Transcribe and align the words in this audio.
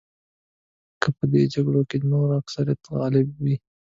که 1.01 1.09
په 1.17 1.23
دې 1.31 1.43
جګړو 1.53 1.81
کې 1.89 1.97
د 1.99 2.03
نورو 2.13 2.33
اکثریت 2.41 2.79
غالب 2.95 3.27
وي. 3.43 3.55